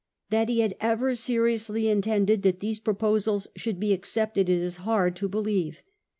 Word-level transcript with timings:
That 0.31 0.49
he 0.49 0.61
had 0.61 0.73
ever 0.81 1.13
seriously 1.13 1.87
intended 1.87 2.41
that 2.41 2.59
these 2.59 2.79
proposals 2.79 3.47
should 3.55 3.79
be 3.79 3.93
accepted 3.93 4.49
it 4.49 4.57
is 4.57 4.77
hard 4.77 5.15
to 5.17 5.29
believe. 5.29 5.83